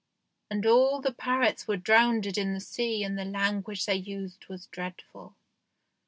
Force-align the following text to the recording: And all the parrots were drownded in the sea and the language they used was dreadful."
And 0.49 0.65
all 0.65 0.99
the 0.99 1.13
parrots 1.13 1.67
were 1.67 1.77
drownded 1.77 2.35
in 2.35 2.55
the 2.55 2.59
sea 2.59 3.03
and 3.03 3.19
the 3.19 3.23
language 3.23 3.85
they 3.85 3.93
used 3.97 4.47
was 4.47 4.65
dreadful." 4.65 5.35